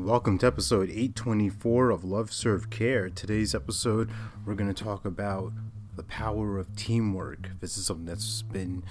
[0.00, 3.10] Welcome to episode 824 of Love Serve Care.
[3.10, 4.10] Today's episode,
[4.46, 5.52] we're going to talk about
[5.94, 7.50] the power of teamwork.
[7.60, 8.82] This is something that's been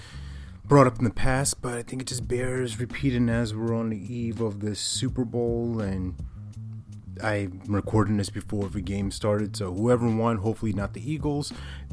[0.64, 3.90] brought up in the past, but I think it just bears repeating as we're on
[3.90, 6.14] the eve of the Super Bowl and
[7.20, 11.52] I'm recording this before the game started, so whoever won, hopefully not the Eagles,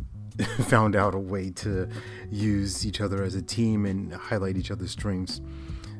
[0.65, 1.89] found out a way to
[2.29, 5.41] use each other as a team and highlight each other's strengths.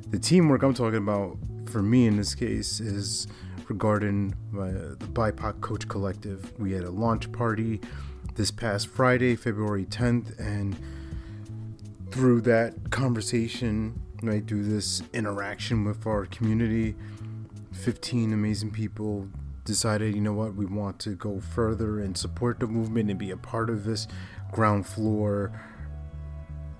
[0.10, 3.28] The teamwork I'm talking about for me in this case is
[3.68, 6.58] regarding uh, the BIPOC Coach Collective.
[6.58, 7.82] We had a launch party
[8.36, 10.78] this past Friday, February 10th, and
[12.10, 16.96] through that conversation, right, through this interaction with our community,
[17.74, 19.28] 15 amazing people
[19.66, 23.32] decided, you know what, we want to go further and support the movement and be
[23.32, 24.08] a part of this
[24.54, 25.52] ground floor.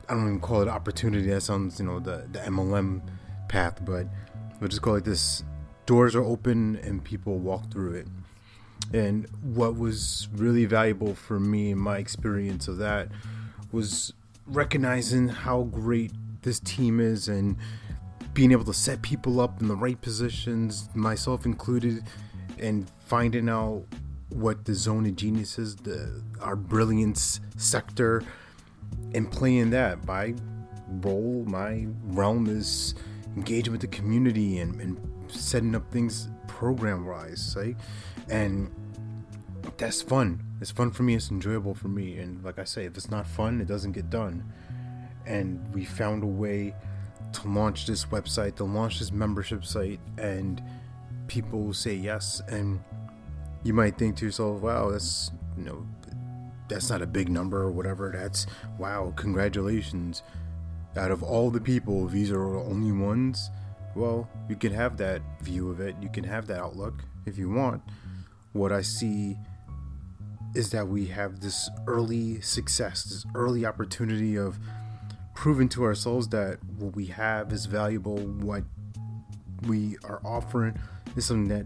[0.08, 1.28] I don't even call it opportunity.
[1.28, 3.02] That sounds, you know, the, the MLM
[3.48, 4.08] path, but
[4.60, 5.44] we'll just call it this
[5.86, 8.08] doors are open and people walk through it.
[8.94, 13.10] And what was really valuable for me in my experience of that
[13.72, 14.14] was
[14.46, 17.58] recognizing how great this team is and
[18.34, 22.04] being able to set people up in the right positions, myself included,
[22.60, 23.84] and finding out
[24.30, 28.24] what the zone of genius is, the our brilliance sector,
[29.14, 30.06] and playing that.
[30.06, 30.36] My
[31.02, 32.94] role, my realm is
[33.38, 37.78] engaging with the community and, and setting up things program wise, right?
[38.30, 38.74] And
[39.78, 40.44] that's fun.
[40.60, 41.14] It's fun for me.
[41.14, 42.18] It's enjoyable for me.
[42.18, 44.44] And like I say, if it's not fun, it doesn't get done.
[45.28, 46.74] And we found a way
[47.34, 50.64] to launch this website, to launch this membership site, and
[51.28, 52.42] people say yes.
[52.48, 52.80] And
[53.64, 55.86] you might think to yourself, wow, that's, you know,
[56.70, 58.12] that's not a big number or whatever.
[58.16, 58.48] That's,
[58.80, 60.24] wow, congratulations.
[60.96, 63.52] Out of all the people, these are the only ones.
[63.96, 65.96] Well, you can have that view of it.
[66.02, 67.84] You can have that outlook if you want.
[68.54, 69.38] What I see
[70.56, 74.58] is that we have this early success, this early opportunity of
[75.36, 78.64] proving to ourselves that what we have is valuable, what
[79.68, 80.80] we are offering
[81.16, 81.66] is something that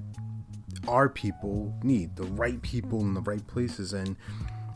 [0.87, 4.17] our people need, the right people in the right places, and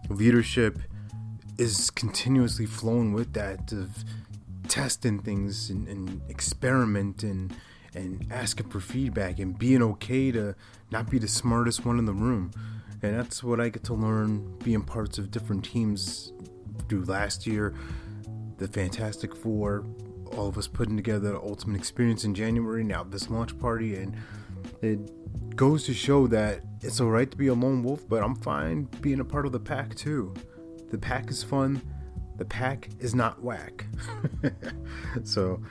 [0.10, 0.80] leadership
[1.58, 4.04] is continuously flowing with that of
[4.68, 7.52] testing things and, and experimenting
[7.94, 10.56] and asking for feedback and being okay to
[10.92, 12.52] not be the smartest one in the room.
[13.02, 16.34] And that's what I get to learn being parts of different teams
[16.90, 17.74] through last year,
[18.58, 19.86] the Fantastic Four,
[20.36, 24.16] all of us putting together the ultimate experience in January, now this launch party, and
[24.82, 28.90] it goes to show that it's alright to be a lone wolf, but I'm fine
[29.02, 30.34] being a part of the pack too.
[30.90, 31.82] The pack is fun,
[32.38, 33.86] the pack is not whack.
[35.24, 35.62] so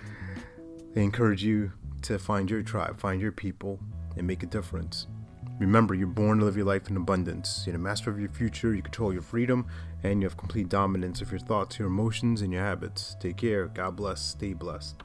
[0.96, 3.80] I encourage you to find your tribe, find your people,
[4.16, 5.06] and make a difference.
[5.58, 7.62] Remember, you're born to live your life in abundance.
[7.64, 9.66] You're the master of your future, you control your freedom,
[10.02, 13.16] and you have complete dominance of your thoughts, your emotions, and your habits.
[13.20, 13.68] Take care.
[13.68, 14.20] God bless.
[14.20, 15.02] Stay blessed.